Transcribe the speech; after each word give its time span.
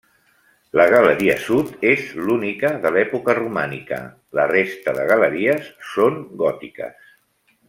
La 0.79 0.85
galeria 0.93 1.35
sud 1.43 1.85
és 1.89 2.07
l'única 2.29 2.71
de 2.85 2.93
l'època 2.95 3.35
romànica, 3.41 4.01
la 4.41 4.49
resta 4.53 4.97
de 5.01 5.07
galeries 5.13 5.73
són 5.95 6.19
gòtiques. 6.45 7.11